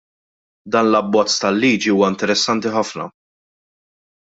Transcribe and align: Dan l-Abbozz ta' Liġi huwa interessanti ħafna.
Dan 0.73 0.89
l-Abbozz 0.91 1.35
ta' 1.43 1.51
Liġi 1.61 1.93
huwa 1.97 2.09
interessanti 2.15 2.73
ħafna. 2.79 3.09